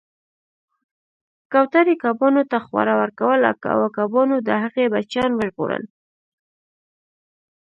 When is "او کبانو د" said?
3.73-4.49